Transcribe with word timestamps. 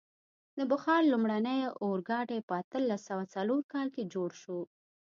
د 0.57 0.59
بخار 0.71 1.01
لومړنی 1.11 1.59
اورګاډی 1.83 2.39
په 2.47 2.53
اتلس 2.61 3.01
سوه 3.09 3.23
څلور 3.35 3.61
کال 3.73 3.87
کې 3.95 4.03
جوړ 4.13 4.29
شو. 4.41 4.59